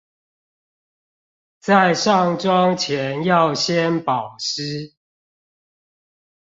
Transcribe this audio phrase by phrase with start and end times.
[1.59, 4.95] 在上妝前要先保濕